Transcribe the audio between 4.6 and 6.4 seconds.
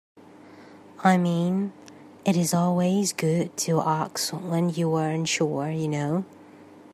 you are unsure, you know?